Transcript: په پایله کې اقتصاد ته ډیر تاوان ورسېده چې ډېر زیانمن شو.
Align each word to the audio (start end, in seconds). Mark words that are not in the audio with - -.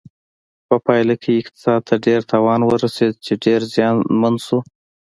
په 0.67 0.75
پایله 0.85 1.15
کې 1.23 1.39
اقتصاد 1.41 1.81
ته 1.87 1.95
ډیر 2.05 2.19
تاوان 2.31 2.61
ورسېده 2.65 3.17
چې 3.25 3.33
ډېر 3.45 3.59
زیانمن 3.73 4.35
شو. 4.45 4.59